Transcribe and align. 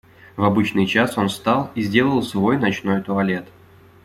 В 0.35 0.43
обычный 0.45 0.87
час 0.87 1.15
он 1.19 1.27
встал 1.29 1.69
и 1.75 1.83
сделал 1.83 2.23
свой 2.23 2.57
ночной 2.57 3.01
туалет. 3.01 3.45